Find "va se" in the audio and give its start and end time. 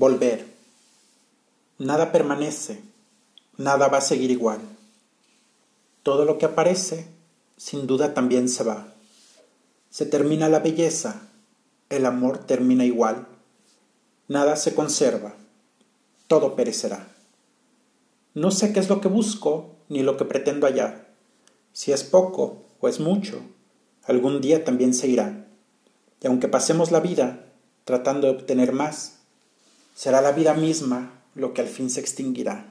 8.64-10.06